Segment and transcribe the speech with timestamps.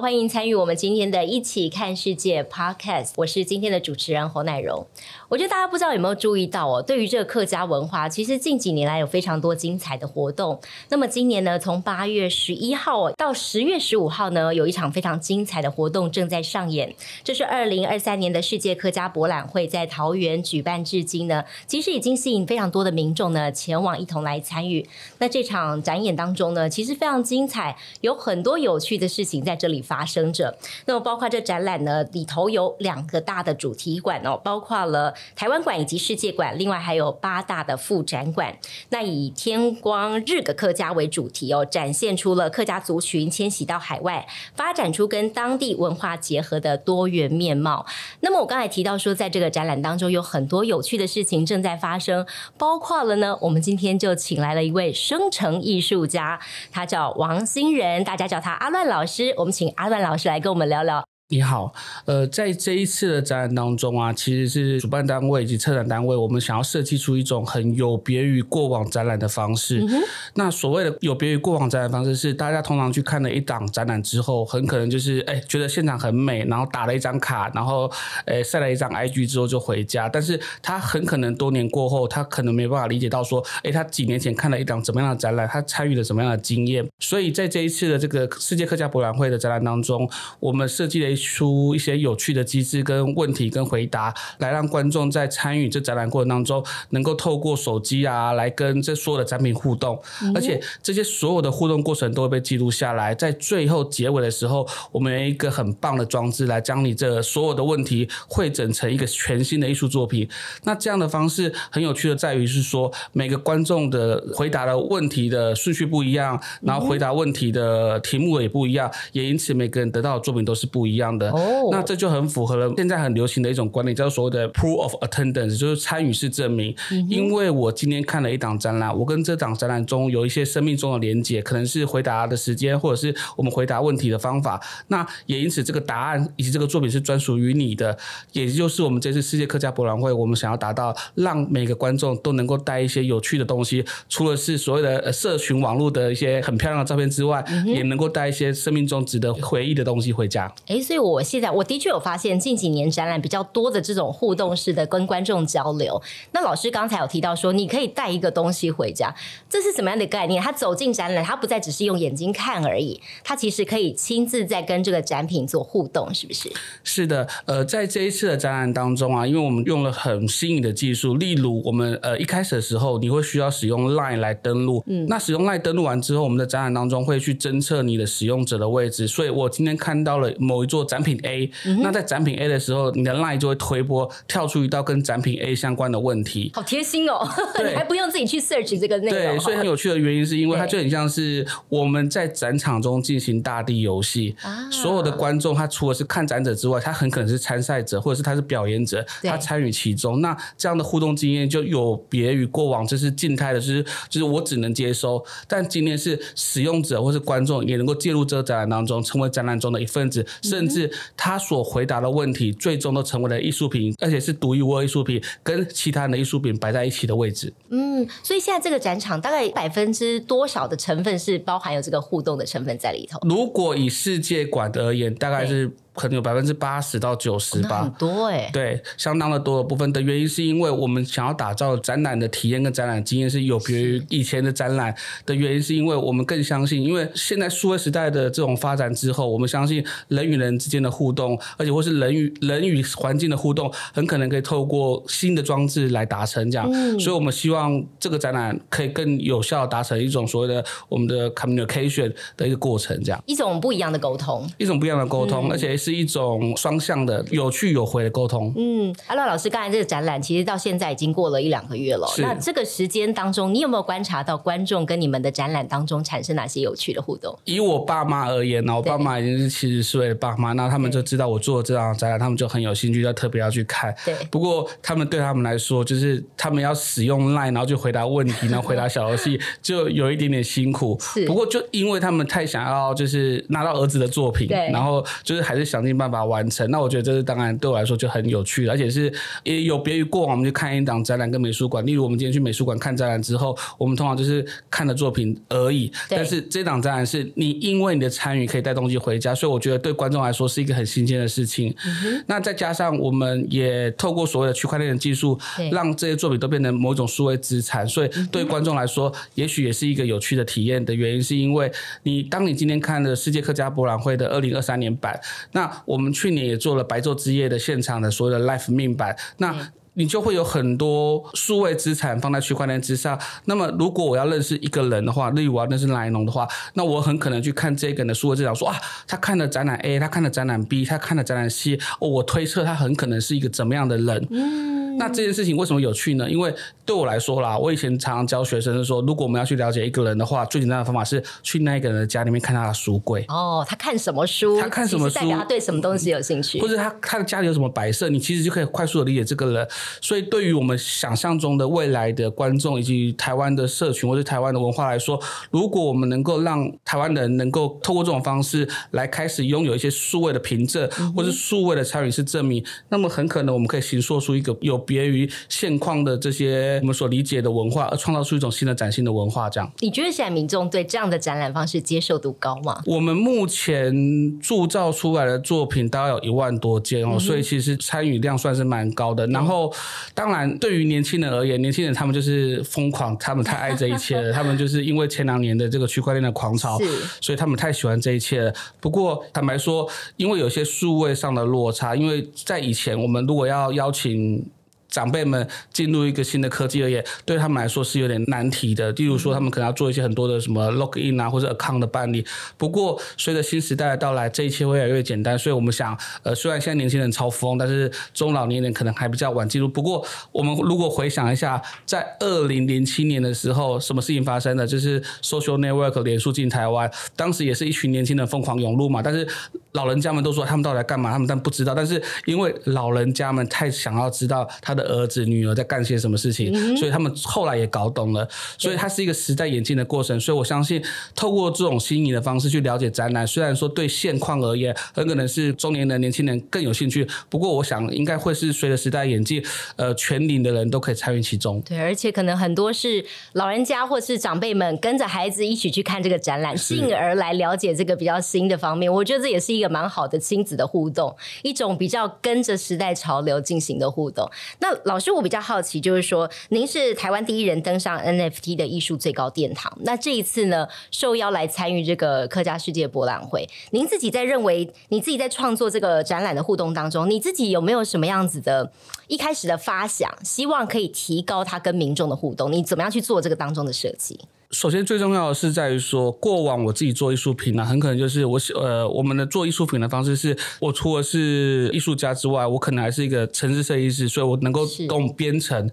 [0.00, 4.86] 欢迎参与我们今天的一起看世界 Podcast，我是今天的主持人侯乃荣。
[5.28, 10.60] 我觉得大家不知道有没有注意到哦，对于这个客家文化，其实近几年来有非常多精彩的活动。
[10.88, 16.94] 那么今年呢，从八月十一号到十月十五号呢，有一场非常精彩的活动正在上演。
[17.22, 24.86] 这是二零二三年的世界客家博览会，在桃园举办至今呢，其实已经吸引非常多的民众呢前往一同来参与。
[25.18, 30.24] 那这场展演当中呢，其实非常精彩，有很多有趣的事情在这里发生。
[30.32, 38.56] 着，那么包括这展览呢，里头有两个大的主题馆哦，包括了台湾馆以及世界馆，另外还有八大的副展馆。
[38.88, 44.26] 那以天光日的客家为主题哦，展现出了客家族群迁徙到海外，
[44.56, 47.86] 发展出跟当地文化结合的多元面貌。
[48.20, 52.26] 那么我刚才提到说，在这个展览当中有很多有趣的事情正在发生，
[52.56, 56.40] 包括了呢，我们今天就请来了一位生成艺术家，
[56.72, 59.34] 他叫王新仁，大家叫他阿乱老师。
[59.36, 59.88] 我们请阿。
[59.88, 61.13] 段老师来跟我们聊聊。
[61.28, 61.72] 你好，
[62.04, 69.80] 呃，在这一次的展览当中啊，其实是主办单位以及策展单位，我们想要设计出一种很有别于过往展览的方式。
[69.80, 70.02] 嗯、
[70.34, 77.90] 那所谓的有别于过往展览方式，是大家通常去看了一档展览之后，很可能就是哎觉得现场很美，然后打了一张卡，然后
[78.26, 80.06] 哎晒了一张 IG 之后就回家。
[80.10, 86.86] 但是他很可能多年过后，他可能没办法理解到说，哎，他几年前看了一档怎么样的展览，他参与了什么样的经验。
[87.00, 90.06] 所以在这一次的这个世界客家博览会的展览当中，
[90.38, 99.98] 我们设计了一出一些有趣的机制跟问题跟回答，来让观众在参与这展览过程当中，能够透过手机啊来跟这所有的展品互动，
[100.34, 110.28] 而且这些所有的互动过程都会被记录下来，在最后结尾的时候，我们有一个很棒的装置来将你这所有的问题汇整成一个全新的艺术作品。
[110.64, 121.30] 那这样的方式很有趣的在于是说，每个观众的回答的问题的顺序不一样，然后回答问题的题目也不一样，也因此每个人得到的作品都是不一样的。
[121.30, 126.74] 哦，那这就很符合了现在很流行的一种观念，叫做所谓的 proof of attendance，就是参与式证明。
[127.08, 134.60] 因为我今天看了一档展览，我跟这档展览中有一些生命中的连结，可能是回答的时间，或者是我们回答问题的方法。
[134.88, 137.96] 那也因此，这个答案以及这个作品是专属于你的，
[138.32, 150.52] 也就是我们这次世界客家博览会，我们想要达到让每个观众都能够带一些有趣的东西，除了是所谓的社群网络的一些很漂亮的照片之外，也能够带一些生命中值得回忆的东西回家。
[150.66, 156.00] 哎，所以我现在我的确有发现，近几年展览比较多的这种互动式的跟观众交流。
[156.32, 159.14] 那老师刚才有提到说，你可以带一个东西回家，
[159.48, 160.42] 这是什么样的概念？
[160.42, 166.50] 他走进展览，他不再只是用眼睛看而已，他其实可以亲自在跟这个展品做互动，是不是？
[166.82, 181.50] 是的，呃，在这一次的展览当中啊，因为我们用了很新颖的技术，例如我们呃一开始的时候，你会需要使用 LINE 来登录，嗯，那使用 LINE 登录完之后，我们的展览当中会去侦测你的使用者的位置，所以我今天看到了某一座展品 A。
[181.66, 187.26] 嗯、那在展品 A 的时候，你的 LINE 就会推波跳出一道跟展品 A 相关的问题，好贴心哦！
[187.58, 189.36] 你还不用自己去 search 这个内容。
[189.36, 194.34] 对，所以很有趣的原因是因为它就很像是我们在展场中进行大地游戏，
[194.70, 200.20] 所有的观众他除了是看展者之外，他很可能是参赛者，或者是他是表演者，他参与其中。
[200.20, 210.73] 那这样的互动经验就有别于过往，这是静态的，就是就是我只能接收，但今天是使用者或是观众也能够介入这个展览当中，成为展览中的一份子，甚至
[211.16, 211.38] 他。
[211.44, 217.52] 所回答的问题，最终都成为了艺术品，而且是独一无二艺术品，跟其他人的艺术品摆在一起的位置。
[217.68, 223.18] 嗯，所以现在这个展场大概百分之多少的成分是包含有这个互动的成分在里头？
[223.28, 225.70] 如果以世界馆而言，大概是。
[225.94, 234.92] 可能有百分之八十到九十吧，很多哎，对，相当的多的部分的原因是因为我们想要打造展览的体验跟展览经验是有别于以前的展览
[235.24, 253.22] 的原因，是因为我们更相信，因为现在数位时代的这种发展之后，我们相信人与人之间的互动，而且或是人与人与环境的互动，很可能可以透过新的装置来达成这样，嗯，所以我们希望这个展览可以更有效达成一种所谓的我们的 communication 的一个过程，这样。
[253.26, 255.83] 一种不一样的沟通，一种不一样的沟通，嗯，而且。
[255.84, 258.50] 是一种双向的有去有回的沟通。
[258.56, 262.06] 嗯，阿乐老师，刚才这个展览其实到现在已经过了一两个月了。
[262.18, 267.38] 那这个时间当中，你有没有观察到观众跟你们的展览当中产生哪些有趣的互动？
[267.44, 273.94] 以我爸妈而言呢，我爸妈已经是七十岁的爸妈，那他们就知道我做这档展览，他们就很有兴趣，要特别要去看。
[274.04, 274.14] 对。
[274.30, 280.96] 不过他们对他们来说，就是他们要使用 LINE，然后就回答问题，然后回答小游戏， 就有一点点辛苦。
[281.00, 281.26] 是。
[281.26, 284.70] 不过就因为他们太想要，就是拿到儿子的作品，对。
[284.70, 286.70] 然后就是还是想尽办法完成。
[286.70, 291.84] 那我觉得这是当然对我来说就很有趣，而且是也有别于过往我们去看一档展览跟美术馆。
[291.84, 295.90] 例如我们今天去美术馆看展览之后，我们通常就是看的作品而已。
[296.08, 301.74] 但是这档展览是你因为你的参与可以带东西回家，所以我觉得对观众来说是一个很新鲜的事情。
[301.84, 305.36] 嗯、那再加上我们也透过所谓的区块链的技术，
[305.72, 311.70] 让这些作品都变成某种数位资产，所以对观众来说，也许也是一个有趣的体验的原因，是因为
[312.02, 315.18] 你当你今天看了世界客家博览会的二零二三年版，
[315.52, 319.72] 那我们去年也做了白昼之夜的现场的所有的 life 命版，那。
[319.96, 323.16] 你就会有很多数位资产放在区块链之上。
[323.44, 328.76] 那么，如果我要认识一个人的话，例如我要认识莱农的话，那我很可能去看这个人的数位资产，说啊，
[329.06, 334.26] 他看了展览 A，他看了展览 B，他看了展览 C，哦，我推测他很可能是一个怎么样的人。
[334.32, 334.73] 嗯。
[334.98, 336.30] 那这件事情为什么有趣呢？
[336.30, 336.54] 因为
[336.84, 343.24] 对我来说啦，我以前常常教学生是说，如果我们要去了解一个人的话，最简单的方法是去那个人的家里面看他的书柜。
[343.28, 344.60] 哦，他看什么书？
[344.60, 345.14] 他看什么书？
[345.14, 346.60] 代表他对什么东西有兴趣？
[346.60, 348.08] 或者他他的家里有什么摆设？
[348.08, 349.68] 你其实就可以快速的理解这个人。
[350.00, 355.20] 所以，对于我们想象中的未来的观众以及台湾的社群或者台湾的文化来说，
[355.50, 365.28] 如果我们能够让台湾人能够透过这种方式来开始拥有一些数位的凭证，嗯、或是数位的参与式证明，那么很可能我们可以形塑出一个有别于。
[365.48, 369.70] 现况的这些我们所理解的文化，而创造出一种新的崭新的文化，这样。
[369.78, 372.82] 你觉得现在民众对这样的展览方式接受度高吗？
[372.86, 379.26] 我们目前铸造出来的作品大概有一万多件哦，嗯、所以其实参与量算是蛮高的。
[379.28, 379.72] 然后，
[380.12, 386.78] 当然对于年轻人而言，年轻人他们就是疯狂，他们太爱这一切了， 他们就是因为前两年的这个区块链的狂潮，
[387.20, 388.52] 所以他们太喜欢这一切了。
[388.80, 394.44] 不过坦白说，因为有些数位上的落差，因为在以前我们如果要邀请。
[394.94, 398.92] 长辈们进入一个新的科技而言，对他们来说是有点难题的。
[398.92, 402.24] 例如说，他们可能要做一些很多的什么 log in 啊，或者 account 的办理。
[402.56, 405.36] 不过，随着新时代的到来，这一切会越来越简单。
[405.36, 409.66] 所以我们想，呃，虽然现在年轻人超疯，但是中老年人可能还比较晚进入。
[409.66, 414.64] 不过，我们如果回想一下，在二零零七年的时候，什么事情发生的？
[414.64, 419.02] 就是 social network 脸书进台湾，当时也是一群年轻人疯狂涌入嘛。
[419.02, 419.26] 但是
[419.72, 421.10] 老人家们都说他们到底在干嘛？
[421.10, 421.74] 他们但不知道。
[421.74, 424.83] 但是因为老人家们太想要知道他的。
[424.84, 428.28] 儿子、女儿在干些什么事情，嗯，所以他们后来也搞懂了。
[428.58, 430.18] 所以它是一个时代演进的过程。
[430.20, 430.82] 所以我相信，
[431.14, 437.06] 透过这种新颖的方式去了解展览，虽然说对现况而言，很可能是中年人、年轻人更有兴趣。
[437.28, 439.44] 不过，我想应该会是随着时代演进，
[439.76, 441.60] 呃，全龄的人都可以参与其中。
[441.62, 448.92] 对，而且可能很多是老人家或是长辈们跟着孩子一起去看这个展览，进而来了解这个比较新的方面。
[448.92, 454.30] 我觉得这也是一个蛮好的亲子的互动，一种比较跟着时代潮流进行的互动。
[454.60, 459.76] 那老师，我比较好奇，就是说，您是台湾第一人登上 NFT 的艺术最高殿堂。
[459.82, 468.72] 那这一次呢，受邀来参与这个客家世界博览会，您自己在认为，你自己在创作这个展览的互动当中，你自己有没有什么样子的
[469.08, 472.52] 一开始的发想，希望可以提高它跟民众的互动？
[472.52, 474.18] 你怎么样去做这个当中的设计？
[474.54, 485.68] 首先，最重要的是在于说，过往我自己做艺术品呢，很可能就是我呃，我们的做艺术品的方式是，我除了是艺术家之外，我可能还是一个城市设计师，所以我能够懂编程，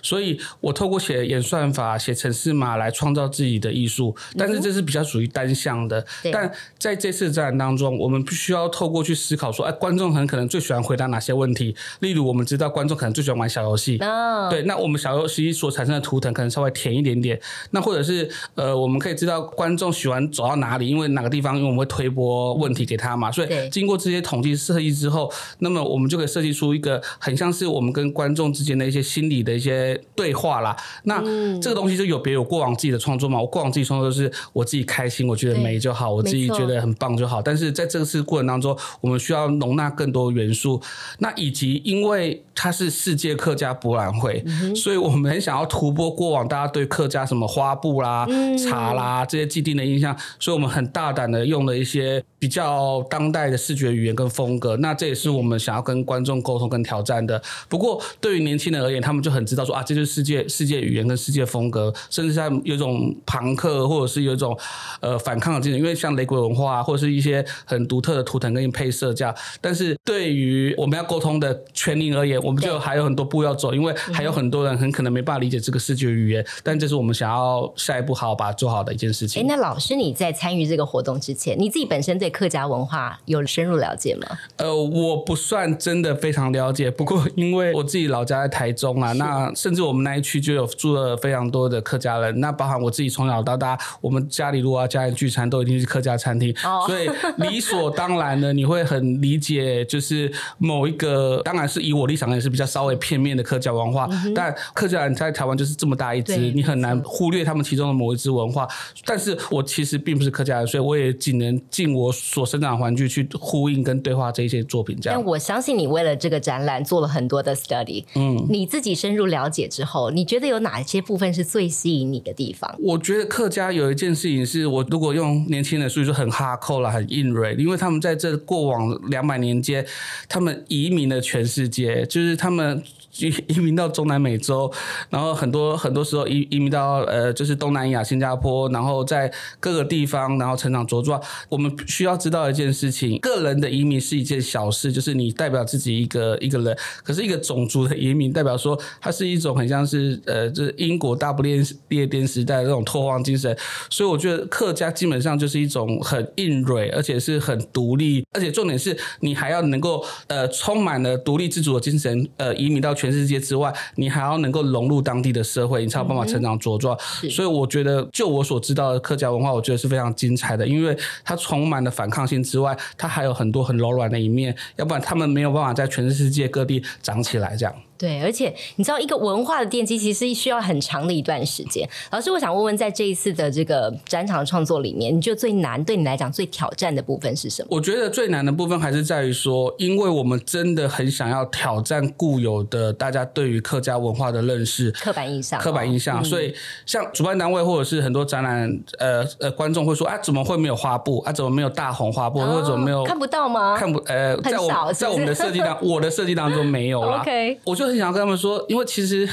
[0.00, 6.00] 所以我透过写演算法、写程式码来创造自己的艺术，但是这是比较属于单向的。
[6.22, 11.74] 嗯、但在这次展览当中，我们必须要透过去思考说，哎，观众很可能最喜欢回答哪些问题？
[11.98, 17.40] 例如，我们知道观众可能最喜欢玩小游戏，哦、对，那我们小游戏所产生的图腾可能稍微甜一点点，
[17.72, 18.19] 那或者是。
[18.54, 30.76] 呃，我们可以知道观众喜欢走到哪里，因为哪个地方，因为我们会推播问题给他嘛，所以经过这些统计设计之后，那么我们就可以设计出一个很像是我们跟观众之间的一些心理的一些对话啦。
[31.04, 31.22] 那
[31.60, 37.40] 这个东西就有别有过往自己的创作嘛，我过往自己创作是我自己开心，我觉得美就好，我自己觉得很棒就好。
[37.42, 40.80] 但是在这次过程当中，我们需要容纳更多元素，
[41.18, 48.26] 那以及因为它是世界客家博览会，嗯，所以我们很想要突破过往大家对客家什么花布啦。
[48.58, 54.76] 茶啦，这些既定的印象，所以我们很大胆的用了一些比较当代的视觉语言跟风格。
[54.78, 57.40] 那这也是我们想要跟观众沟通跟挑战的。
[57.68, 64.58] 不过对于年轻人而言，他们就很知道说啊，这就是世界世界语言跟世界风格，甚至像有一种朋克或者是有一种
[65.00, 65.78] 呃反抗的精神。
[65.78, 69.34] 因为像雷鬼文化啊或者是一些很独特的图腾跟配色这样。
[69.60, 76.46] 但是对于我们要沟通的全龄而言，我们就还有很多步要走，因为还有很多人很可能没办法理解这个视觉语言。
[76.62, 79.42] 但这是我们想要下一步好好把它做好的一件事情。
[79.42, 84.26] 哎，那老师你在参与这个活动之前，你自己本身对客家文化有深入了解吗？
[84.56, 108.68] 呃，我不算真的非常了解，不过因为我自己老家在台中啊，那甚至我们那一区就有住了非常多的客家人，那包含我自己从小到大，我们家里如果要家人聚餐，都一定是客家餐厅，哦、所以理所当然的你会很理解，就是某一个，当然是以我立场也是比较稍微片面的客家文化，嗯、但客家人在台湾就是这么大一支，你很难忽略他们其中的某一支文化。
[109.04, 114.98] 但是我其实并不是客家人，所以我也仅能尽我所生长环境去呼应跟对话这一些作品。
[115.00, 122.72] 这样，但我相信你为了这个展览做了很多的 study，嗯，你自己深入了解之后，你觉得有哪些部分是最吸引你的地方？
[122.80, 129.86] 我觉得客家有一件事情是我如果用年轻人的术语说很哈扣了，很硬锐，因为他们在这过往两百年间，
[130.28, 132.82] 他们移民了全世界，就是他们。
[133.18, 134.72] 移移民到中南美洲，
[135.10, 141.20] 然后很多很多时候移移民到呃，就是东南亚、新加坡，然后在各个地方，然后成长茁壮。
[141.48, 153.56] 我们需要知道一件事情：个人的移民是一件小事，就是你代表自己一个一个人；可是一个种族的移民，代表说它是一种很像是呃，就是英国大不列列颠时代的这种拓荒精神。
[153.88, 162.94] 所以我觉得客家基本上就是一种很硬蕊，而且是很独立，而且重点是你还要能够呃，充满了独立自主的精神，呃，移民到。
[163.00, 166.94] 全世界之外，你还要能够融入当地的社会，你才有办法成长茁壮。
[167.22, 177.74] 嗯、所以我觉得，就我所知道的客家文化，我觉得是非常精彩的，因为它充满了反抗性之外，它还有很多很柔软的一面，要不然他们没有办法在全世界各地长起来这样。
[178.00, 181.86] 对，而且你知道，一个文化的奠基其实需要很长的一段时间。
[182.10, 187.68] 老师，我想问问，在这一次的这个展场创作里面，你觉得最难对你来讲最挑战的部分是什么？
[187.70, 196.22] 我觉得最难的部分还是在于说，因为我们真的很想要挑战固有的大家对于客家文化的认识，刻板印象，刻板印象。
[196.22, 196.54] 嗯、所以，
[196.86, 201.30] 像主办单位或者是很多展览，呃呃，观众会说啊，怎么会没有花布啊？
[201.30, 202.40] 怎么没有大红花布？
[202.40, 203.76] 哦、或者怎么没有看不到吗？
[203.76, 207.20] 看不呃，在我在我们的设计当我的设计当中没有啦。
[207.20, 209.28] OK，我就很想要跟他们说，因为其实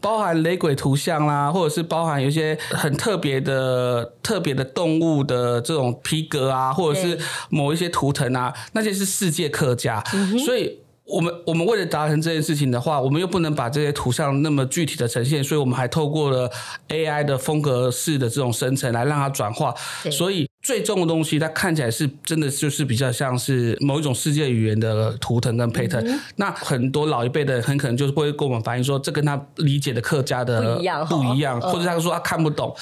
[0.00, 7.18] 包含雷鬼图像啦，或者是包含有一些很特别的、特别的动物的这种皮革啊，或者是
[7.50, 10.78] 某一些图腾啊，那些是世界客家，嗯、所以。
[11.04, 16.48] 我们我们为了达成这件事情的话，我们又不能把这些图像那么具体的呈现，所以我们还透过了
[16.88, 19.74] AI 的风格式的这种生成来让它转化，
[20.10, 20.48] 所以。
[20.62, 26.00] 最重的东西，它看起来是真的，就是比较像是某一种世界语言的图腾跟配腾。
[26.06, 32.72] 嗯、那很多老一辈的人很可能就是会跟我们反映说，这跟他理解的客家的不一样，不一样，或者他说他看不懂，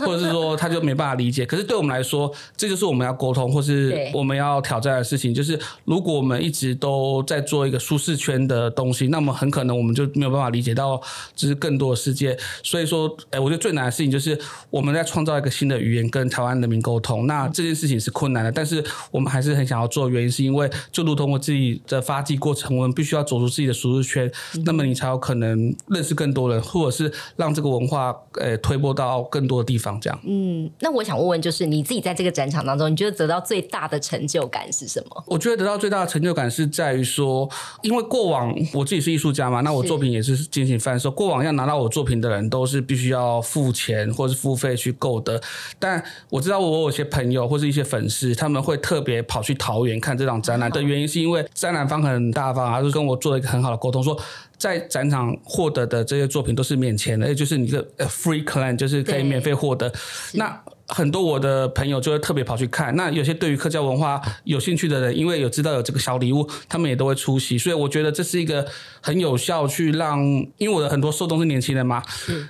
[0.00, 1.46] 或者是说他就没办法理解。
[1.46, 5.32] 可是对我们来说，这就是我们要沟通或是我们要挑战的事情。
[5.32, 11.00] 就是如果我们一直都在做一个舒适圈的东西，那么很可能我们就没有办法理解到
[11.36, 12.36] 就是更多的世界。
[12.64, 14.36] 所以说，哎，我觉得最难的事情就是
[14.70, 17.27] 我们在创造一个新的语言跟台湾人民沟通。
[17.28, 20.08] 那这件事情是困难的，但是我们还是很想要做。
[20.08, 30.00] 原因是因为，就如同我自己的发迹过程，我们必须要走出自己的舒适圈，嗯、那么你才有可能认识更多人，或者是让这个文化呃推播到更多的地方。
[30.00, 30.18] 这样。
[30.24, 35.24] 嗯，那我想问问，就是你自己在这个展场当中，你觉得得到最大的成就感是什么？
[35.26, 37.48] 我觉得得到最大的成就感是在于说，
[37.82, 41.10] 因为过往我自己是艺术家嘛，那我作品也是进行贩售。
[41.10, 45.40] 过往要拿到我作品的人，都是必须要付钱或是付费去购的。
[45.78, 54.18] 但我知道我有些朋友或是一些粉丝，他们会特别跑去桃园看这场展览的原因，是因为展览方很大方，还是跟我做了一个很好的沟通，说
[54.56, 59.92] 在展场获得的这些作品都是免钱的，也就是你的 free claim，就是可以免费获得。
[60.34, 62.96] 那很多我的朋友就会特别跑去看。
[62.96, 67.58] 那有些对于客家文化有兴趣的人，因为有知道有这个小礼物，他们也都会出席。
[67.58, 68.66] 所以我觉得这是一个
[69.02, 70.18] 很有效去让，
[70.56, 72.02] 因为我的很多受众是年轻人嘛，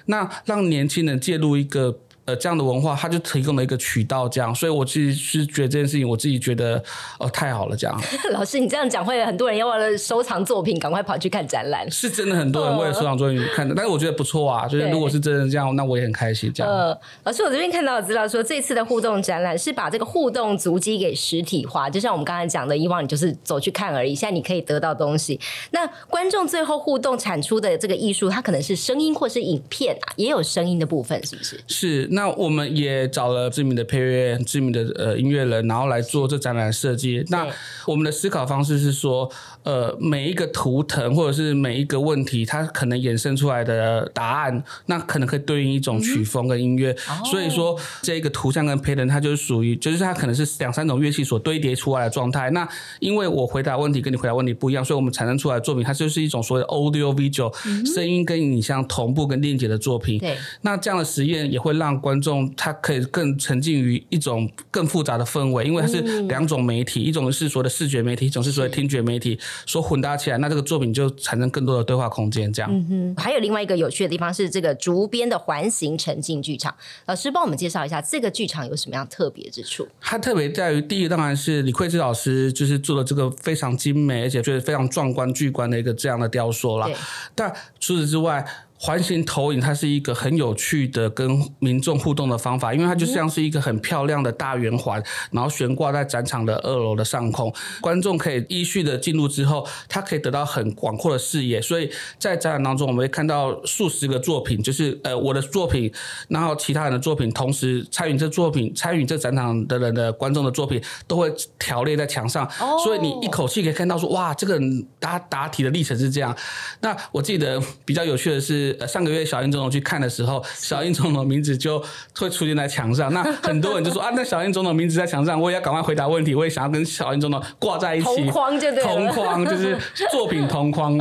[0.07, 1.99] 那让年轻人介入一个。
[2.29, 6.77] 呃，这样的文化，它就提供了一个渠道，这样，所以我其实是觉得这件事情，我自己觉得，
[7.19, 7.99] 哦，太好了，这样。
[8.33, 11.91] 老师，你这样讲，会有很多人要为了收藏作品，赶快跑去看展览。
[11.91, 16.53] 是真的，很多人为了收藏作品看的，但是我觉得不错啊，就是如果是真的这样，那我也很开心。
[16.53, 16.71] 这样。
[16.71, 25.41] 呃，老师，我这边看到的资料说，这次的互动展览是把这个互动足迹给实体化，就像我们刚才讲的，以往你就是走去看而已，现在你可以得到东西。
[25.71, 31.59] 那观众最后互动产出的这个艺术，它可能是声音或是影片啊，也有声音的部分，是不是？
[31.67, 32.18] 是。
[32.19, 37.25] 那我们也找了知名的配乐、知名的呃音乐人，然后来做这展览设计。
[37.29, 37.47] 那
[37.87, 39.31] 我们的思考方式是说，
[39.69, 46.91] 呃，每一个图腾或者是每一个问题，它可能衍生出来的答案，那可能可以对应一种曲风跟音乐。
[47.11, 52.49] 嗯、所以说，这个图像跟 pattern 它就是属于，就是它可能是两三种乐器所堆叠出来的状态。
[52.49, 52.67] 那
[52.99, 57.55] 因为我回答问题跟你回答问题不一样，所以我们产生出来的作品，它就是一种所谓的 audio visual，
[57.93, 60.19] 声音跟影像同步跟链接的作品。
[60.19, 72.53] 对，那这样的实验也会让观众他可以更沉浸于一种更复杂的氛围，因为它是两种媒体，一种是所谓的视觉媒体，一种是所谓听觉媒体所混搭起来，那这个作品就产生更多的对话空间。
[72.53, 76.75] 这样，嗯哼，还有另外一个有趣的地方是这个竹编的环形沉浸剧场。
[77.07, 79.87] 老师帮我们介绍一下这个剧场有什么样特别之处？
[80.01, 86.89] 它特别在于第一当然是李慧芝老师就是做的这个非常精美而且就是非常壮观巨观的一个这样的雕塑啦。
[87.35, 88.45] 但除此之外。
[88.81, 101.61] 环形投影，它是一个很有趣的跟民众互动的方法，因为它就像是一个很漂亮的大圆环，然后悬挂在展场的二楼的上空，观众可以依序的进入之后，它可以得到很广阔的视野。
[101.61, 105.93] 所以在展览当中，我们会看到数十个作品，就是呃我的作品，
[106.29, 112.49] 然后其他人的作品，同时参与这作品、参与这展场的人的观众的作品，都会条列在墙上。
[112.85, 116.37] 所以你一口气可以看到说，哇，这个人答答题的历程是这样。
[116.81, 118.68] 那我记得比较有趣的是。
[118.87, 121.83] 上个月小英总统去看的时候，小英总统名字就
[122.17, 123.13] 会出现在墙上。
[123.13, 128.05] 那很多人就说啊，那小英总统名字在墙上，我也要赶快回答问题，我也想要跟小英总统挂在一起。
[128.05, 128.83] 同框就对。
[128.83, 129.79] 同框就是
[130.11, 130.97] 作品同框。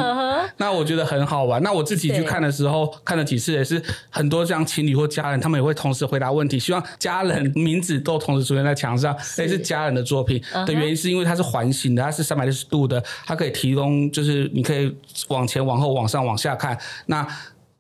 [0.58, 1.62] 那我觉得很好玩。
[1.64, 14.94] 那我自己去看的时候，看了几次也是很多像情侣或家人，他们也会同时回答问题，希望家人名字都同时出现在墙上，也是家人的作品的原因是因为它是环形的，它是三百六十度的，它可以提供就是你可以
[15.30, 16.78] 往前往后往上往下看。
[17.06, 17.28] 那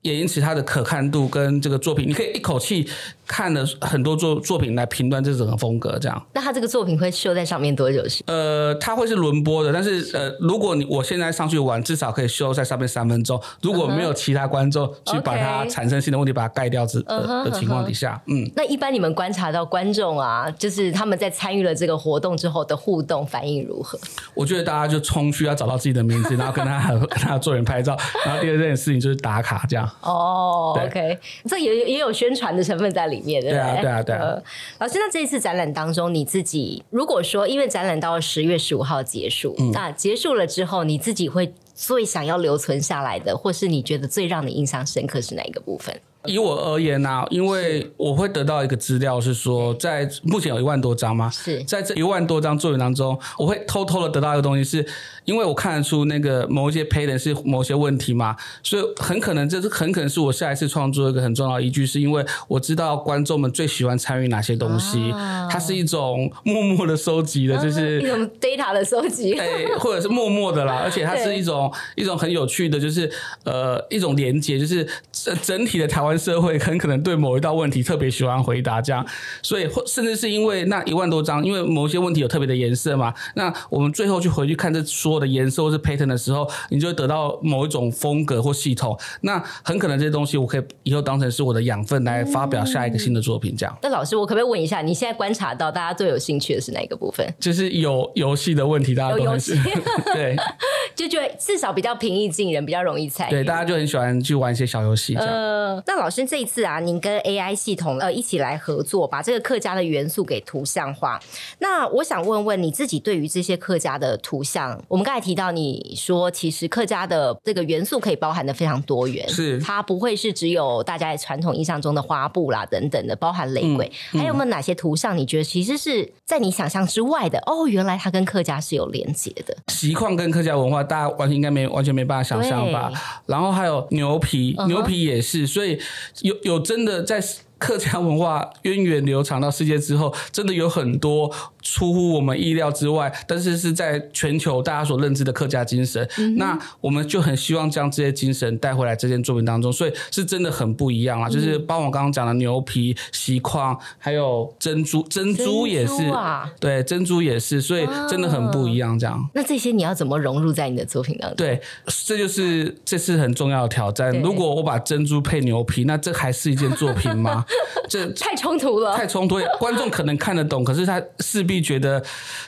[0.01, 2.87] 也因此，它的可看度跟这个作品，你可以一口气。
[3.27, 6.25] 看了很多作作品来评断这整个风格，这样。
[6.33, 8.01] 那他这个作品会秀在上面多久？
[8.25, 13.41] 呃，他会是轮播的，但是呃，如果你我现在上去玩，至少可以秀在上面三分钟。
[13.61, 18.49] 如果没有其他观众去把它产生新的问题，把它盖掉之的的情况底下，嗯。
[18.55, 23.99] 那一般你们观察到观众啊，就是他们在参与了这个活动之后的互动反应如何？
[24.33, 29.89] 我觉得大家就冲去要找到自己的名字，然后跟他 跟他做人拍照，然后第二件事情就是打卡，这样。
[30.01, 33.41] 哦，OK，这也也有宣传的成分在里面。
[33.41, 34.21] 对，对啊，对啊，对啊。
[34.21, 34.43] 呃，
[34.79, 45.99] 老师，那这一次展览当中，你自己如果说，因为展览到十月十五号结束，嗯，那结束了之后，你自己会最想要留存下来的，或是你觉得最让你印象深刻是哪一个部分？
[46.25, 51.29] 以我而言呢、啊，因为我会得到一个资料是说，在目前有一万多张嘛？
[51.29, 51.63] 是。
[51.63, 54.87] 在这一万多张作品当中，我会偷偷的得到一个东西是，是
[55.23, 73.09] 因为我看得出那个某一些 pattern 是某些问题嘛，所以很可能这是很可能是我下一次创作一个很重要的依据，是因为我知道观众们最喜欢参与哪些东西，啊、它是一种默默的收集的，就是、啊、一种 data 的收集， 哎，或者是默默的啦， 而且它是一种一种很有趣的，就是
[73.45, 76.16] 呃一种连接，就是整整体的台湾。
[76.17, 79.05] 社会很可能对某一道问题特别喜欢回答，这样，
[79.41, 88.97] 所以甚至是因为那一万多张，因为某些问题有特别的颜色嘛，那我们最后去回去看这所有的颜色或是 pattern 的时候，你就会得到某一种风格或系统。
[89.21, 93.77] 那很可能这些东西我可以以后当成是我的养分来发表下一个新的作品，这样。
[93.81, 97.25] 那老师，我可不可以问一下，你现在观察到大家最有兴趣的是哪个部分？
[97.39, 99.71] 就是有游戏的问题，大家都很喜欢，
[100.13, 100.35] 对，
[100.95, 103.29] 就觉得至少比较平易近人，比较容易猜。
[103.29, 105.15] 对，大家就很喜欢去玩一些小游戏。
[105.15, 105.96] 呃，那老。
[105.97, 111.19] 老师这一次啊，您跟 AI 系统呃一起来合作，把这个客家的元素给图像化。
[111.59, 125.17] 那我想问问你自己，对于这些客家的图像，我们刚才提到你说，其实客家的这个元素可以包含的非常多元，是它不会是只有大家传统印象中的花布啦等等的，包含雷鬼，嗯嗯、还有没有哪些图像？
[125.17, 127.39] 你觉得其实是在你想象之外的？
[127.47, 129.55] 哦，原来它跟客家是有连接的。
[129.69, 132.91] 锡矿跟客家文化，大家完全应该没完全没办法想象吧？
[133.25, 135.79] 然后还有牛皮，牛皮也是，所以。
[136.21, 137.21] 有有真的在
[137.57, 146.07] 客家文化源远流长到世界之后，真的有很多出乎我们意料之外，但是是在全球大家所认知的客家精神。
[146.17, 151.27] 嗯、那我们就很希望将这些精神带回来这件作品当中，所以是真的很不一样啊！
[151.27, 158.97] 嗯、就是包括我刚刚讲的牛皮、锡矿，还有珍珠，珍珠也是，啊、对，珍珠也是，所以真的很不一样。
[158.97, 161.37] 这样，那这些你要怎么融入在你的作品当中？
[161.37, 161.59] 对，
[162.05, 164.11] 这就是这次很重要的挑战。
[164.21, 167.45] 如果我把珍珠配牛皮，那这还是一件作品吗？
[167.89, 169.37] 这太冲突了，太冲突。
[169.59, 172.03] 观众可能看得懂，可是他势必觉得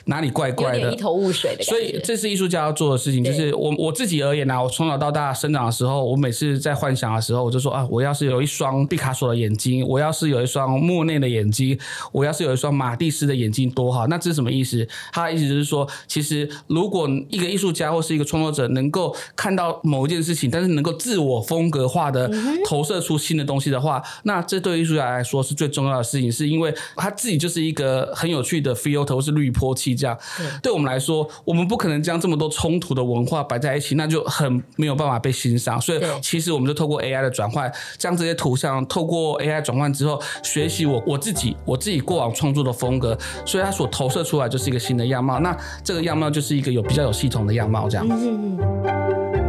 [0.06, 1.64] 哪里怪怪的，一头雾水的。
[1.64, 11.78] 所以这是艺术家要做的事情，就是我我自己而言呢、啊，我从小到大生长的时候，我每次在幻想的时候，我就说啊，我要是有一双毕卡索的眼睛，我要是有一双莫内的眼睛，
[12.12, 14.06] 我要是有一双马蒂斯的眼睛多好。
[14.06, 14.86] 那这是什么意思？
[15.12, 22.30] 他的意思就是说，其实如果一个艺术家或是一个创作者能够看到某一件事情，但是能够自我风格化的
[22.66, 30.16] 投射出新的东西的话，那这对艺术家来说是最重要的事情，是因为他自己就是一个很有趣的 filter 或是滤波器，这样
[30.62, 35.80] 对我们来说，我们不可能将这么多冲突的文化摆在一起，那就很没有办法被欣赏。
[35.80, 45.38] 所以其实我们就透过 AI 的转换，将这些图像透过 AI 转换之后，学习我我自己我自己过往创作的风格，所以它所投射出来就是一个新的样貌。
[45.40, 49.39] 那这个样貌就是一个有比较有系统的样貌，这样。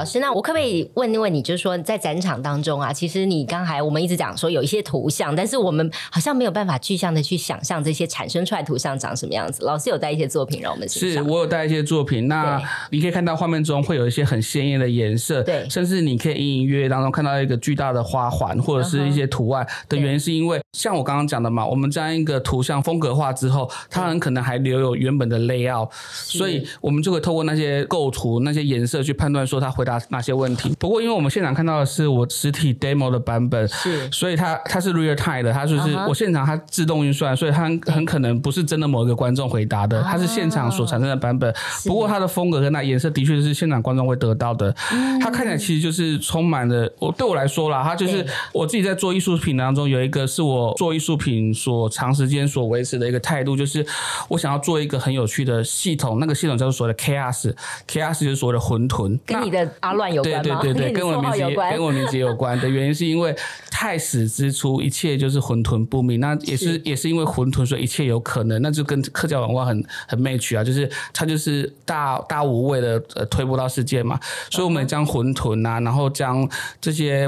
[0.00, 9.62] 老师，那我可不可以问一问你，就是说在展场当中啊，其实你刚才我们一直讲说有一些图像，但是我们好像没有办法具象的去想象这些产生出来图像长什么样子。
[9.66, 10.88] 老师有带一些作品让我们。
[10.88, 12.58] 是我有带一些作品，那
[12.88, 30.00] 你可以看到画面中会有一些很鲜艳的颜色，对，甚至你可以隐隐约约当中看到一个巨大的花环或者是一些图案的原因，是因为像我刚刚讲的嘛，我们将一个图像风格化之后，它很可能还留有原本的 layout，所以我们就会透过那些构图、那些颜色去判断说它回答。
[30.08, 30.74] 哪些问题？
[30.78, 41.54] 不过因为我们现场看到的是我实体 demo 的版本，是，所以它它是 real time 的，它就是我现场它自动运算，所以它很可能不是真的某一个观众回答的，它是现场所产生的版本。
[41.84, 44.74] 不过它的风格跟那颜色的确是现场观众会得到的。
[45.20, 53.84] 它看起来其实就是充满了我对我来说啦，它就是我自己在做艺术品当中有一个是我做艺术品所长时间所维持的一个态度，就是
[54.28, 59.60] 我想要做一个很有趣的系统，那个系统叫做所谓的 chaos，chaos 就是所谓的混沌，跟你的。
[59.80, 60.60] 阿乱有关吗？
[60.60, 63.34] 对对对对，跟我名字也跟我名字有关的原因，是因为
[63.80, 66.20] 太始之初，一切就是混沌不明。
[66.20, 68.60] 那也是，是也是因为混沌，所以一切有可能。
[68.60, 74.20] 那就跟客家文化很很 match 啊，就是它就是大大无畏的呃推波到世界嘛。
[74.50, 76.46] 所以我们将混沌啊，然后将
[76.78, 77.26] 这些，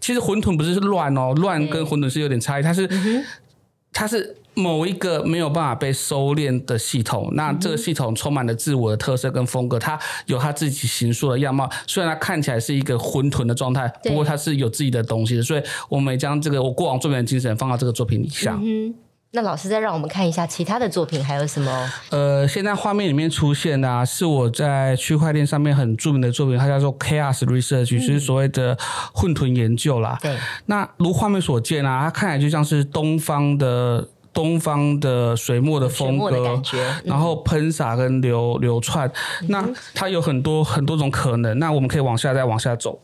[0.00, 2.88] 其实混沌不是乱哦，乱跟混沌是有点差异，它是
[3.92, 4.34] 它是。
[4.54, 11.68] 某一个没有办法被收敛的系统，那这个系统充满了自我的特色跟风格，它有它自己形塑的样貌。
[11.86, 15.42] 虽然它看起来是一个混沌的状态，不过它是有自己的东西的。
[15.42, 18.58] 所以，我们将这个我过往作品的精神放到这个作品里下。
[18.62, 18.94] 嗯，
[19.30, 21.90] 那老师再让我们看一下其他的作品还有什么？
[22.10, 28.76] 呃，现在画面里面出现的啊，是我在区块链上面很著名的作品，它叫做 Chaos Research，就是所谓的
[29.14, 30.18] 混沌研究啦。
[30.20, 30.36] 对。
[30.66, 34.06] 那如画面所见啊，它看起来就像是东方的。
[34.32, 39.06] 东方的水墨的风格，嗯、然后喷洒跟流流窜，
[39.42, 41.58] 嗯、那它有很多很多种可能。
[41.58, 42.98] 那我们可以往下再往下走，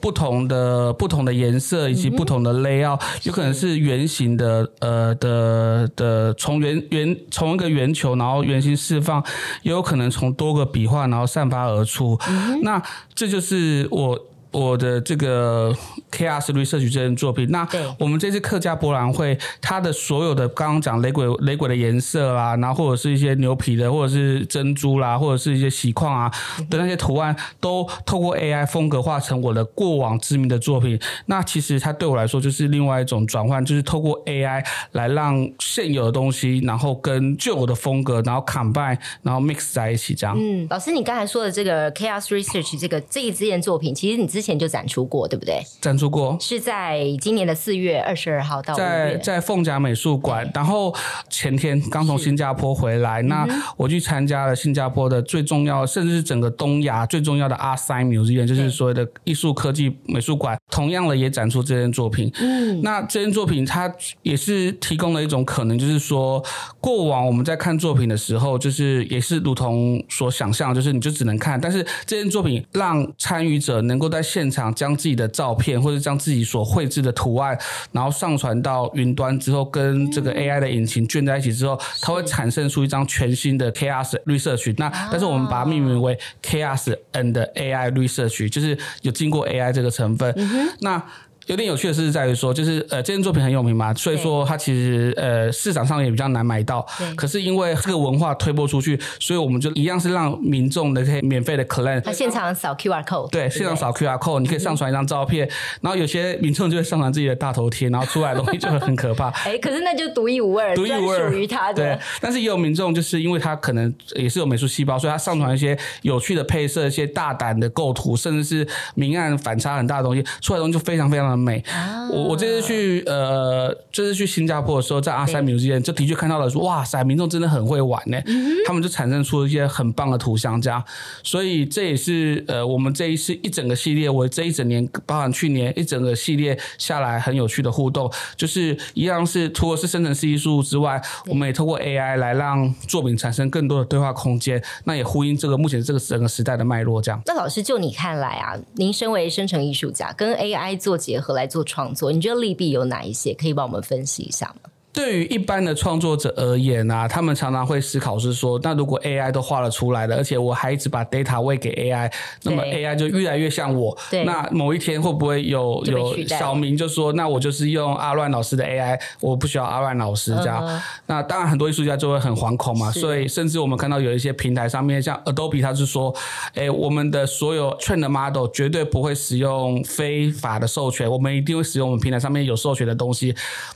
[0.00, 9.24] 不同的不同的颜色以及不同的 layout，、嗯、有可能是圆形的，呃的的从圆圆从一个圆球，然后圆形释放，
[9.62, 12.18] 也有可能从多个笔画然后散发而出。
[12.28, 12.82] 嗯、那
[13.14, 14.18] 这就是我。
[14.50, 15.74] 我的这个
[16.10, 17.66] Chaos Research 这件作品，那
[17.98, 26.32] 我们这次客家博览会，它的所有的刚刚讲雷鬼雷鬼的颜色啦，然后或者是一些牛皮的，或者是珍珠啦，或者是一些锡矿啊
[26.70, 30.98] 的那些图案，都透过 AI 风格化成我的过往知名的作品。
[31.26, 40.36] 那其实它对我来说就是另外一种转换，就是透过 AI 来让现有的东西，然后跟旧的风格，然后 combine，然后 mix 在一起这样。
[40.38, 45.60] 嗯，老师，你刚才说的这个 Chaos Research 这个这一件作品，其实你之前就展出过，对不对？
[45.80, 50.48] 展出过，是在今年的四月二十二号到在在凤甲美术馆。
[50.54, 50.94] 然后
[51.28, 53.44] 前天刚从新加坡回来，那
[53.76, 62.30] 我去参加了新加坡的最重要，甚至是整个东亚最重要的 Art Science Museum，就是所谓的艺术科技美术馆，同样的也展出这件作品。
[62.40, 66.40] 嗯，那这件作品它也是提供了一种可能，就是说
[66.80, 77.58] 过往我们在看作品的时候，就是也是如同所想象，就是你就只能看，但是这件作品让参与者能够在现场将自己的照片或者将自己所绘制的图案，
[77.92, 84.74] 然后上传到云端之后，跟这个 AI 的引擎卷在一起之后，它会产生出一张全新的 Chaos Research。
[84.76, 90.34] 那但是我们把它命名为 Chaos and AI Research，就是有经过 AI 这个成分。
[90.80, 91.02] 那
[91.48, 96.86] 有点有趣的是在于说，就是呃，这件作品很有名嘛，所以说它其实呃市场上也比较难买到。
[97.16, 102.00] 可是因为这个文化推播出去，所以我们就一样是让民众的可以免费的 claim。
[102.02, 103.30] 他现场扫 QR code。
[103.30, 105.50] 对，现场扫 QR code，你可以上传一张照片，嗯、
[105.82, 109.28] 然后有些民众就会上传自己的大头贴，然后出来的东西就会很可怕。
[109.48, 111.82] 哎、欸，可是那就独一无二，独一无二属于他的。
[111.82, 121.62] 对，但是也有民众就是因为他可能也是有美术细胞，所以他上传一些有趣的配色、一些大胆的构图，甚至是明暗反差很大的东西，出来的东西就非常非常的美。
[121.70, 130.82] 啊、我我这次去呃，这次去新加坡的时候，在阿塞米之间就的确看到了说，哇塞，民众真的很会玩呢，嗯、他们就产生出一些很棒的图像，这样，
[131.22, 147.20] 所以这也是呃，我们这一次一整个系列，我这一整年，包含去年一整个系列下来很有趣的互动，就是一样是除了是生成式艺术之外，我们也透过 AI 来让作品产生更多的对话空间，那也呼应这个目前这个整个时代的脉络，这样。
[147.26, 153.34] 那老师就你看来啊，您身为生成艺术家，跟 AI 做结合来做创作，你觉得利弊有哪一些？
[153.34, 154.70] 可以帮我们分析一下吗？
[154.98, 163.96] 对于一般的创作者而言啊，他们常常会思考是说，那如果 AI 都画了出来了，而且我还一直把 data 喂给 AI，那么 AI 就越来越像我。
[164.10, 164.24] 对。
[164.24, 170.66] 那某一天会不会有有小明就说，那我就是用阿乱老师的 AI，我不需要阿乱老师这样。
[170.66, 170.80] Uh-huh.
[171.06, 176.12] 那当然很多艺术家就会很惶恐嘛，所以甚至我们看到有一些平台上面，像 Adobe，他是说，
[176.54, 183.32] 哎，我们的所有 train 的 model 绝对不会使用非法的授权，我们一定会使用我们平台上面有授权的东西。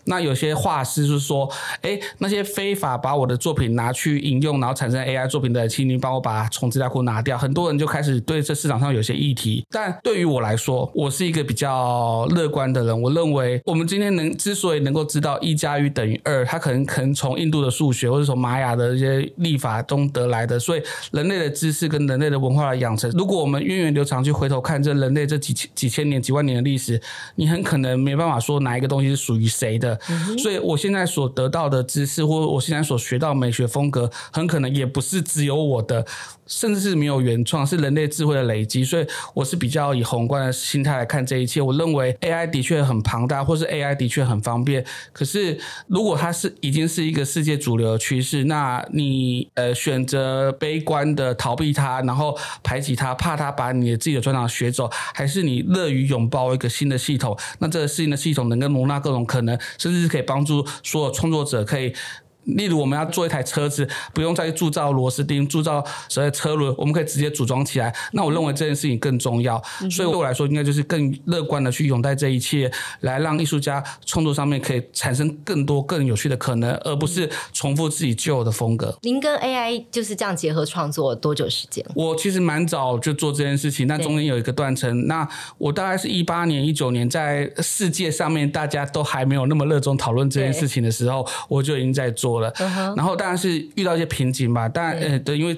[0.07, 1.12] 那有些画师。
[1.13, 1.47] 就是说，
[1.83, 7.37] 哎，那些非法把我的作品拿去引用，然后产生 AI 作品的，请你帮我把它从资料库拿掉。
[7.37, 12.99] 很多人就开始对这市场上有些议题，但对于我来说，我是一个比较乐观的人。
[12.99, 20.59] 我认为，我们今天能之所以能够知道一加一等于二，它可能可能从印度的数学，或者从玛雅的一些历法中得来的。
[20.59, 26.99] 所以，人类的知识跟人类的文化的养成，如果我们源远流长去回头看这人类这几千几千年、几万年的历史，
[27.35, 29.99] 你很可能没办法说哪一个东西是属于谁的。
[30.09, 31.02] 嗯、所以我现在。
[31.05, 36.07] 所得到的知识，或我现在所学到美学风格，很可能也不是只有我的。
[36.45, 41.63] 甚至是没有原创，是人类智慧的累积，所以我是比较以宏观的心态来看这一切。
[41.63, 44.85] 我认为 AI 的确很庞大，或是 AI 的确很方便。
[45.15, 57.39] 可是如果它是已经是一个世界主流的趋势，那你呃选择悲观的逃避它，然后排挤它，怕它把你的自己的专长学走，还是你乐于拥抱一个新的系统？
[57.61, 61.95] 那这个新的系统能够容纳各种可能，甚至是可以帮助所有创作者可以。
[62.45, 67.95] 例如，我们要做一台车子，不用再去铸造螺丝钉、铸造所谓车轮，我们可以直接组装起来。
[68.13, 78.99] 那我认为这件事情更重要，嗯、所以对我来说，应该就是更乐观的去拥戴这一切，来让艺术家创作上面可以产生更多更有趣的可能，而不是重复自己旧的风格。
[79.03, 81.85] 您跟 AI 就是这样结合创作多久时间？
[81.95, 85.07] 我其实蛮早就做这件事情，但中间有一个断层。
[85.07, 85.29] 那
[85.59, 92.32] 我大概是一八年、一九年，在世界上面大家都还没有那么热衷讨论这件事情的时候，我就已经在做。
[92.41, 92.53] 了，
[92.97, 95.57] 然后当然是遇到一些瓶颈吧，但呃，对，因为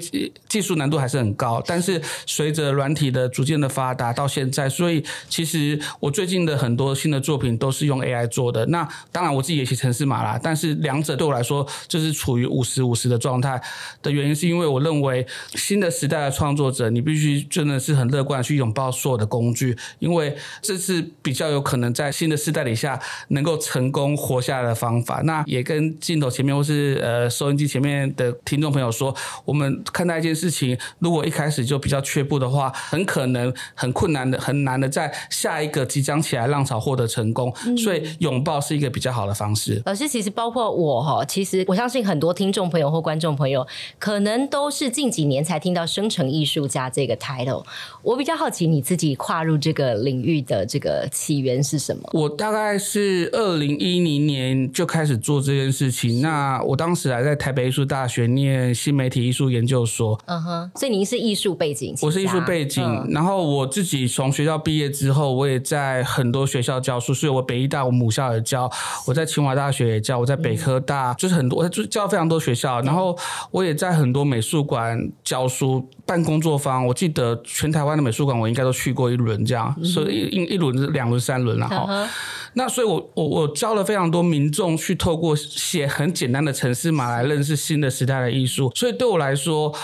[0.49, 1.63] 技术难度还是很高。
[1.67, 8.65] 但是随着软体的逐渐的发达，到现在，所以其实我最近的很多新的作品都是用 AI 做的。
[8.67, 13.61] 那当然我自己也写程式码啦，但是两者对我来说就是处于五十五十的状态
[14.03, 25.21] 的原因，是因为我认为新的时代的创作者，你必须真的是很乐观去拥抱所有的工具，因为这是比较有可能在新的时代底下能够成功活下来的方法。
[25.25, 26.55] 那也跟镜头前面。
[26.65, 37.55] 是呃，收音机前面的听众朋友说，我们看待一件事情，如果一开始就比较却步的话，很可能很困难的、很难的，在下一个即将起来浪潮获得成功。
[37.67, 39.83] 嗯、所以拥抱是一个比较好的方式。
[39.85, 43.67] 老师，其实包括我哈，其实我相信很多听众朋友或观众朋友，
[43.99, 47.65] 可能都是近几年才听到“生成艺术家”这个 title。
[48.03, 52.09] 我比较好奇，你自己跨入这个领域的这个起源是什么？
[52.13, 56.21] 我大概是二零一零年就开始做这件事情。
[56.21, 68.71] 那我当时还在台北艺术大学念新媒体艺术研究所，嗯哼，所以您是艺术背景，我是艺术背景，嗯，然后我自己从学校毕业之后，我也在很多学校教书，所以我北艺大我母校也教，
[69.07, 73.17] 我在清华大学也教，我在北科大，嗯、就是很多，我就教非常多学校，然后
[73.51, 81.87] 我也在很多美术馆教书，办工作坊，我记得全台湾的美术馆我应该都去过一轮，这样，嗯、所以一一轮是两轮三轮了哈。
[81.89, 82.09] 嗯
[82.57, 88.71] 那所以我，我我我教了非常多民众去透过写很简单的城市嘛来认识新的时代的艺术。
[88.75, 89.75] 所以对我来说，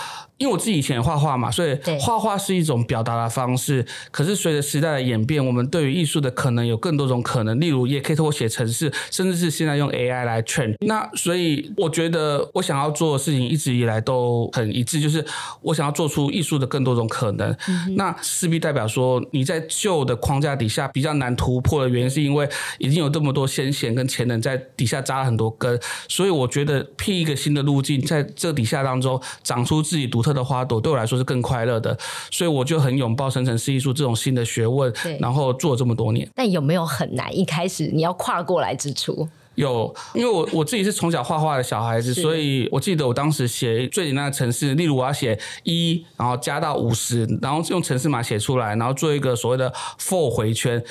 [0.41, 3.85] 因为我自己以前也画画嘛，所以画画是一种表达的方式。
[4.09, 7.59] 可是随着时代的演变，我们对于艺术的可能有更多种可能。
[7.59, 10.73] 例如，也可以透过写程式，甚至是现在用 AI 来 train。
[10.79, 15.23] 那所以我觉得我想要做的事情一直以来都很一致，就是
[15.61, 17.55] 我想要做出艺术的更多种可能。
[17.67, 22.49] 嗯、那势必代表说你在旧的框架底下比较难突破的原因，是因为
[22.79, 25.79] 已经有这么多先贤跟前人在底下扎了很多根。
[26.07, 31.97] 所以我觉得辟一个新的路径，在这底下当中长出自己独特的花朵对我来说是更快乐的，
[32.29, 36.29] 所以我就很拥抱生成式艺术这种新的学问，然后做了这么多年。
[36.35, 37.35] 但有没有很难？
[37.37, 39.27] 一开始你要跨过来之处？
[39.55, 50.81] 有，因为我我自己是从小画画的小孩子，所以我记得我当时写最简单的程式，例如我要写一，然后加到五十，然后用程式码写出来，然后做一个所谓的 for 回圈。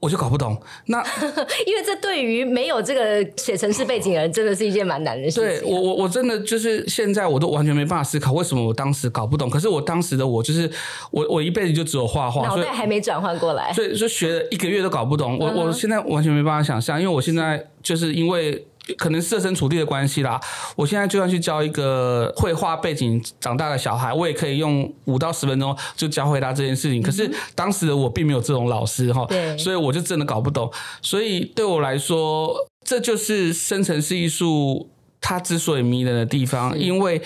[0.00, 0.98] 我就搞不懂，那
[1.66, 5.42] 因为这对于没有这个写城市背景的人，真的是一件蛮难的事情。
[5.42, 9.50] 对我，我我真的就是现在我都完全没办法思考为什么我当时搞不懂。
[9.50, 10.70] 可是我当时的我就是
[11.10, 15.38] 我，我一辈子就只有画画，脑袋还没转换过来，所以就学了一个月都搞不懂。
[15.38, 18.66] 我我现在完全没办法想象，因为我现在就是因为。
[18.96, 20.40] 可能设身处地的关系啦，
[20.76, 27.02] 我现在就算去教一个绘画背景长大的小孩，我也可以用五到十分钟就教会他这件事情。
[27.02, 30.70] 可是当时的我并没有这种老师哈，对，所以我就真的搞不懂。
[31.02, 34.88] 所以对我来说，这就是生成式艺术
[35.20, 37.22] 它之所以迷人的地方，因为。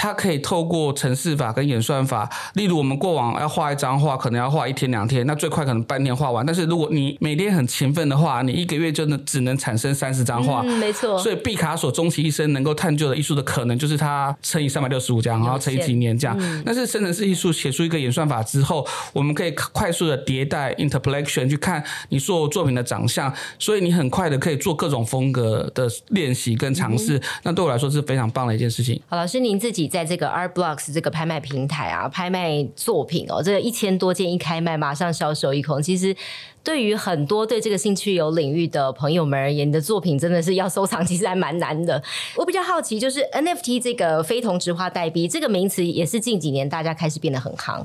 [0.00, 6.46] 它可以透过程式法跟演算法，例如我们过往要画一张画，可能要画一天两天，那最快可能半天画完。
[6.46, 10.62] 但是如果你每天很勤奋的话，你一个月就能只能产生三十张画。
[10.64, 11.18] 嗯，没错。
[11.18, 16.36] 所以毕卡索终其一生能够探究的艺术的可能，就是他乘以三百六十五这样，然后乘以几年这样。
[16.38, 16.62] 嗯。
[16.64, 27.18] 但是生成式艺术写出一个演算法之后，我们可以快速的迭代 interpolation 去看你所有作品的长相，所以你很快的可以做各种风格的练习跟尝试。
[27.18, 27.22] 嗯。
[27.42, 29.02] 那对我来说是非常棒的一件事情。
[29.08, 29.87] 好，老师您自己。
[29.88, 35.82] 在这个 Art Blocks 这个拍卖平台啊，拍卖作品哦，这个一千多件一开卖，马上销售一空。
[35.82, 36.14] 其实
[36.62, 42.02] 对于很多对这个兴趣有领域的朋友们而言，你的作品真的是要收藏，其实还蛮难的。
[42.36, 47.84] 我比较好奇，就是 NFT 这个非同质化代币这个名词，也是近几年大家开始变得很夯。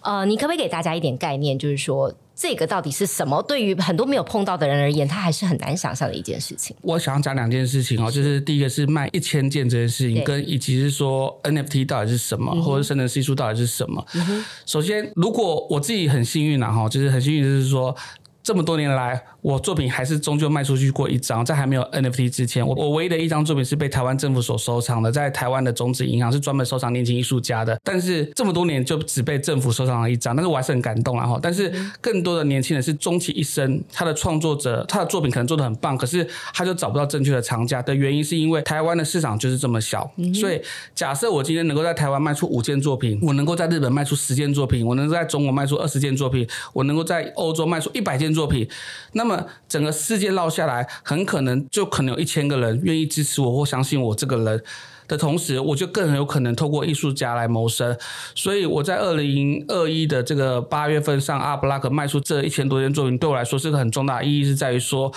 [0.00, 3.42] 呃，你可不可以给大家一点概念，就是说这个到底是什么？
[3.42, 6.74] 对于很多没有碰到的人而言，他还是很难想象的一件事情。
[6.82, 14.04] 我想要讲两件事情哦，就是第一个是卖一千件这件事情，跟以及是说 NFT 到底是什么，或者生成系数到底是什么。
[14.14, 14.44] 嗯。
[14.66, 17.94] 首先，如果我自己很幸运啊，哈，就是很幸运，就是说。
[18.42, 21.44] 这么多年来，我作品还是终究卖出去过一张。
[21.44, 27.78] 在还没有 NFT 之前，我我唯一的一张作品是被台湾政府所收藏的，在台湾的种子银行是专门收藏年轻艺术家的。
[27.84, 31.24] 但是这么多年就只被政府收藏了一张，但是我还是很感动啊！
[31.24, 40.10] 哈，但是更多的年轻人是终其一生，他的创作者，他的作品可能做的很棒，可是他就找不到正确的藏家的原因，是因为台湾的市场就是这么小。
[40.34, 40.60] 所以
[40.96, 48.31] 假设我今天能够在台湾卖出五件作品，我能够在日本卖出十件作品，我能够在中国卖出二十件作品，我能够在欧洲卖出一百件。
[48.34, 48.68] 作品，
[49.12, 54.62] 那么整个世界落下来，很可能就可能有一千个人愿意支持我或相信我这个人
[55.08, 57.96] 的同时，我就更有可能透过艺术家来谋生。
[58.34, 65.12] 所以我在二零二一的这个八月份上阿布拉克卖出这一千多件作品，对我来说是个很重大意义，是在于说，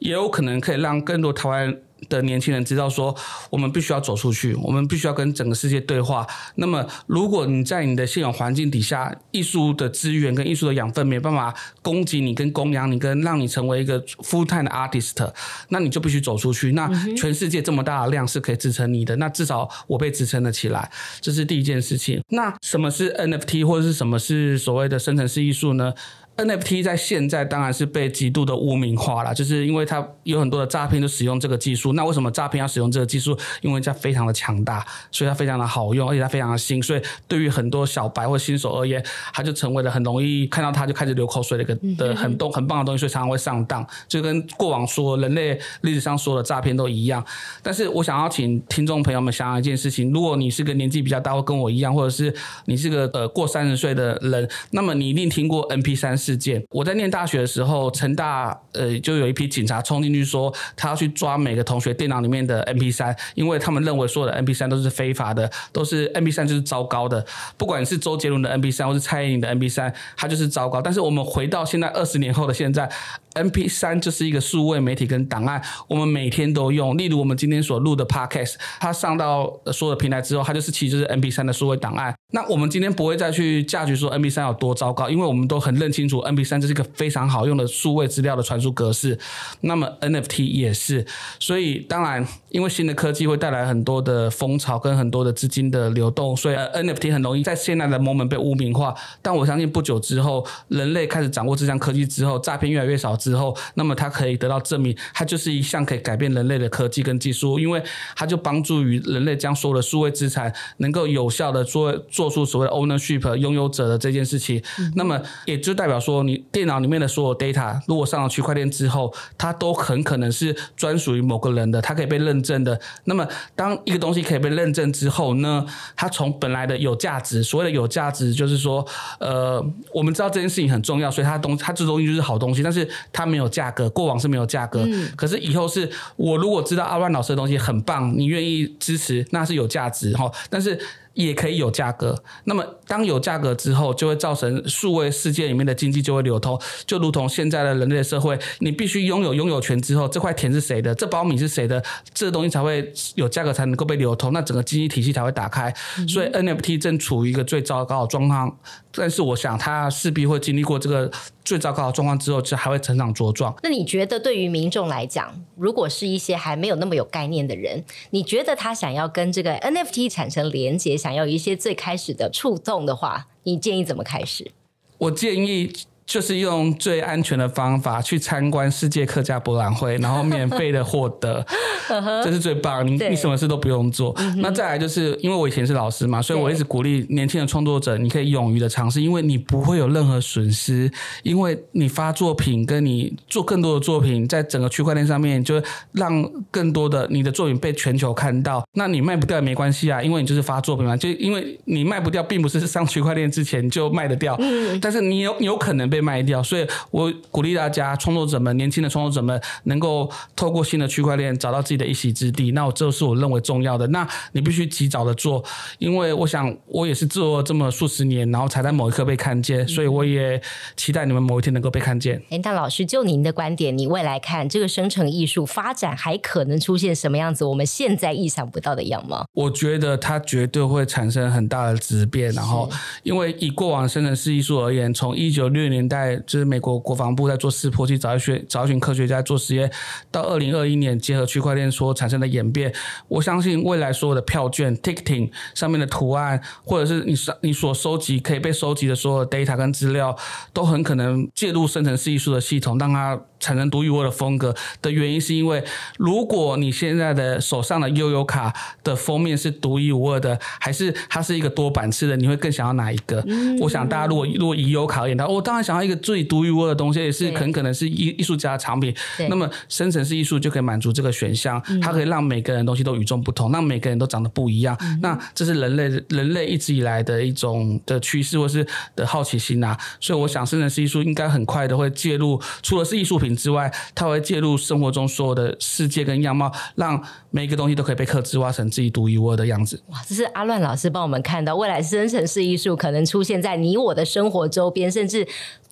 [0.00, 3.14] 也有可能可以让更多台湾的年轻人知道说，
[3.50, 6.26] 我们必须要走出去，我们必须要跟整个世界对话。
[6.54, 15.32] 那么，如果你在你的现有环境底下，艺术的资源跟艺术的养分没办法供给你、跟供养你、跟让你成为一个 full time 的 artist，
[15.68, 16.72] 那你就必须走出去。
[16.72, 22.22] 那全世界这么大的量是可以支撑你的，那至少我被支撑了起来，这是第一件事情。
[22.28, 25.92] 那什么是 NFT 或者是什么是所谓的生成式艺术呢
[26.38, 31.92] ？NFT 在现在当然是被极度的污名化了，就是因为它有很多的诈骗都使用这个技术。
[31.94, 33.36] 那为什么诈骗要使用这个技术？
[33.60, 36.80] 因为它非常的强大，所以它非常的好用，而且它非常的新。
[36.80, 47.24] 所以对于很多小白或新手而言，它就成为了很容易看到它就开始流口水的一个的很多很棒的东西，所以常常会上当，就跟过往说人类历史上说的诈骗都一样。
[47.64, 52.32] 但是我想要请听众朋友们想想一件事情：如果你是个年纪比较大，或跟我一样，或者是
[52.66, 56.27] 你是个呃过三十岁的人，那么你一定听过 MP3。
[56.28, 67.24] 事件，我在念大学的时候，成大呃就有一批警察冲进去说，他要去抓每个同学电脑里面的 M P 三因为他们认为所有的 M P 三都是非法的，都是 M P 三就是糟糕的，
[67.56, 70.82] 不管是周杰伦的 M P 三或是蔡依林的 M P 三它就是糟糕。
[70.82, 72.90] 但是我们回到现在二十年后的现在
[73.34, 76.96] MP3 就是一个数位媒体跟档案，我们每天都用。
[76.98, 82.14] 例如我们今天所录的 Podcast，它上到所有的平台之后，它就是其实就是 MP3 的数位档案。
[82.32, 89.18] 那我们今天不会再去价值说 MP3 有多糟糕，因为我们都很认清楚 MP3 这是一个非常好用的数位资料的传输格式。
[89.60, 91.06] 那么 NFT 也是，
[91.38, 98.94] 所以当然因为新的科技会带来很多的风潮跟很多的资金的流动，所以 NFT 很容易在现在的 moment 被污名化。
[99.22, 103.17] 但我相信不久之后，人类开始掌握这项科技之后，诈骗越来越少。
[103.18, 107.82] 之后，那么它可以得到证明，它就是一项可以改变人类的科技跟技术，因为
[108.16, 114.62] 它就帮助于人类将所有的数位资产能够有效的做做出所谓的 ownership 拥有者的这件事情。
[114.78, 122.80] 嗯、那么也就代表说，你电脑里面的所有 data，如果上了区块链之后，它都很可能是专属于某个人的，它可以被认证的。
[123.04, 123.26] 那么
[123.56, 128.86] 当一个东西可以被认证之后呢，它从本来的有价值，所谓的有价值，就是说，
[129.18, 132.88] 呃，我们知道这件事情很重要，所以它东它这东西就是好东西，但是。
[133.12, 140.30] 它没有价格，过往是没有价格，嗯、可是以后是我如果知道阿乱老师的东西很棒，你愿意支持，那是有价值哈。
[140.50, 140.78] 但是。
[141.18, 151.82] 也可以有价格，那么当有价格之后，就会造成数位世界里面的经济就会流通，就如同现在的人类社会，你必须拥有拥有权之后，这块田是谁的，这包米是谁的，
[152.14, 155.74] 这个东西才会有价格，才能够被流通，那整个经济体系才会打开。
[156.06, 158.56] 所以 NFT 正处于一个最糟糕的状况，
[158.92, 161.10] 但是我想它势必会经历过这个
[161.44, 163.52] 最糟糕的状况之后，就还会成长茁壮。
[163.64, 170.96] 那你觉得对于民众来讲，如果是一些还没有那么有概念的人，你觉得他想要跟这个 NFT 产生连接？
[171.07, 174.50] 想要有一些最开始的触动的话，你建议怎么开始？
[174.98, 175.72] 我建议。
[176.08, 181.44] 就是用最安全的方法去参观世界客家博览会，然后免费的获得，
[182.24, 182.84] 这是最棒。
[182.86, 184.16] 你你什么事都不用做。
[184.38, 190.90] 那再来就是因为我以前是老师嘛，所以我一直鼓励年轻的创作者，你可以勇于的尝试，因为你不会有任何损失，
[191.22, 198.64] 因为你发作品跟你做更多的作品，在整个区块链上面，就让更多的你的作品被全球看到。
[198.72, 204.34] 那你卖不掉也没关系啊，因为你就是发作品嘛，就因为你卖不掉，并不是上区块链之前就卖得掉，
[204.80, 205.97] 但是你有你有可能被。
[205.98, 212.52] 被卖掉，所以我鼓励大家创作者们，年轻的创作者们，能够透过新的区块链找到自己的一席之地。
[212.52, 213.84] 那我这是我认为重要的。
[213.88, 215.44] 那你必须及早的做，
[215.78, 220.40] 因为我想我也是做这么数十年，然后才在某一刻被看见，所以我也
[220.76, 222.22] 期待你们某一天能够被看见。
[222.42, 227.44] 但老师，就您的观点，你未来看这个生成艺术发展还可能出现什么样子？
[227.44, 229.26] 我们现在意想不到的样貌？
[229.32, 232.30] 我觉得它绝对会产生很大的质变。
[232.32, 232.70] 然后，
[233.02, 239.72] 因为以过往生成式艺术而言，从一九六零年代就是美国国防部在做试破去找一些找一群科学家做实验，
[240.10, 242.70] 到二零二一年结合区块链所产生的演变，
[243.08, 250.14] 我相信未来所有的票券 ticketing 上面的图案，或者是你上你所收集可以被收集的所有 data 跟资料，
[250.52, 253.18] 都很可能介入生成式艺术的系统，让它。
[253.40, 255.62] 产生独一无二的风格的原因，是因为
[255.96, 263.22] 如果你现在的手上的悠悠卡的封面是独一无二的，还是它是一个多版次的，你会更想要哪一个？
[263.26, 268.94] 嗯、我想大家如果如果以悠游卡而言，的话，我当然想要一个最独一无二的东西，也是很可能是艺艺术家的产品。
[269.28, 274.76] 那么生成式艺术就可以满足这个选项，它可以让每个人东西都与众不同，让每个人都长得不一样。
[274.80, 278.66] 嗯、那这是人类人类一直以来的一种的趋势，或是
[278.96, 279.78] 的好奇心啊。
[280.00, 283.27] 所以我想生成式艺术应该很快的会介入，除了是艺术品。
[283.36, 289.82] 之外，他会介入生活中所有的世界跟样貌，让每一个东西都可以被刻制挖成自己独一无二的样子。
[289.88, 295.26] 哇，这是阿乱老师帮我们看到未来生成式艺术可能出现在你我的生活周边，甚至。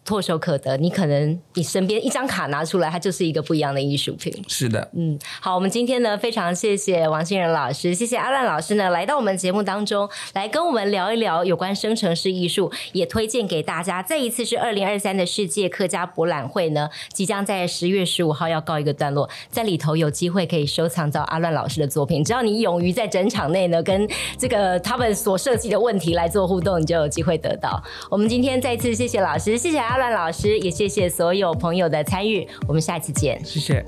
[0.07, 4.33] 唾手可得，你可能你身边一张卡拿出来，它就是一个不一样的艺术品。
[4.47, 14.01] 是的，嗯，好，我们今天呢非常谢谢王新仁老师，谢谢阿乱老师呢来到我们节目当中来跟我们聊一聊有关生成式艺术，也推荐给大家。
[14.01, 22.23] 这一次是二零二三的世界客家博览会呢，即将在十月十五号要告一个段落，在里头有机会可以收藏到阿乱老师的作品。
[22.23, 27.83] 只要你勇于在整场内呢跟这个他们所设计的问题来做互动，你就有机会得到。
[28.09, 29.96] 我们今天再次谢谢老师，谢谢阿。
[29.99, 33.85] 万老师也谢谢所有朋友的参与，我们下期见，谢谢。